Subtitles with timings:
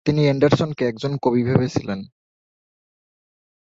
[0.05, 1.99] তিনি এন্ডারসনকে একজন কবি ভেবেছিলেন।